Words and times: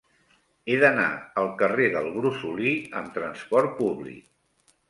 He 0.69 0.77
d'anar 0.83 1.09
al 1.41 1.51
carrer 1.59 1.91
del 1.97 2.09
Brosolí 2.17 2.75
amb 3.03 3.15
trasport 3.19 3.81
públic. 3.83 4.29